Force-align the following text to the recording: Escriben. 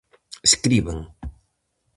Escriben. 0.47 0.97